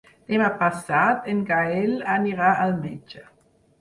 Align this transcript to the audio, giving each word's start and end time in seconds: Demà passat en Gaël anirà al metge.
Demà 0.31 0.45
passat 0.61 1.29
en 1.33 1.43
Gaël 1.51 1.93
anirà 2.17 2.49
al 2.65 2.75
metge. 2.87 3.27